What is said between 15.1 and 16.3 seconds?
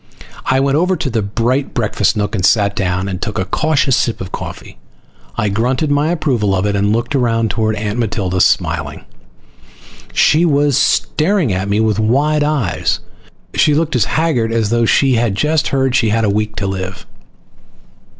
had just heard she had